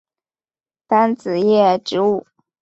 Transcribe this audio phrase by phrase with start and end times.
[0.87, 2.25] 单子叶植物。